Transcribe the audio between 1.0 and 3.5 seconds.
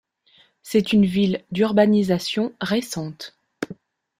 ville d'urbanisation récente.